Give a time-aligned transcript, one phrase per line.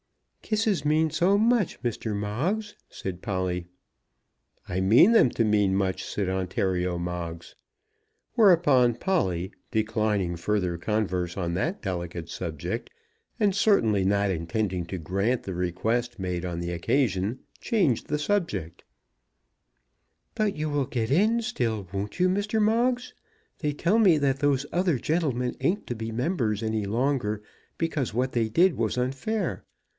[0.41, 2.13] "Kisses mean so much, Mr.
[2.15, 3.67] Moggs," said Polly.
[4.67, 7.55] "I mean them to mean much," said Ontario Moggs.
[8.33, 12.89] Whereupon Polly, declining further converse on that delicate subject,
[13.39, 18.83] and certainly not intending to grant the request made on the occasion, changed the subject.
[20.35, 22.59] "But you will get in still; won't you, Mr.
[22.61, 23.13] Moggs?
[23.59, 27.43] They tell me that those other gentlemen ain't to be members any longer,
[27.77, 29.63] because what they did was unfair.